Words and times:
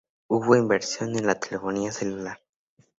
Hubo 0.31 0.55
inversión 0.55 1.15
en 1.15 1.27
la 1.27 1.39
telefonía 1.39 1.91
celular. 1.91 2.39